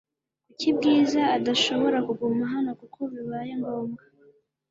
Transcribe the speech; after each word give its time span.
Kuki 0.45 0.69
Bwiza 0.77 1.21
adashobora 1.37 1.97
kuguma 2.07 2.43
hano 2.53 2.71
kuko 2.79 2.99
bibaye 3.11 3.51
ngombwa 3.59 4.03